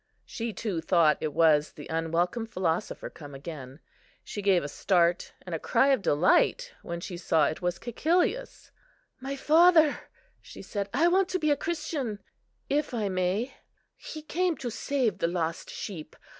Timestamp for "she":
0.25-0.51, 4.23-4.41, 6.99-7.17, 10.41-10.63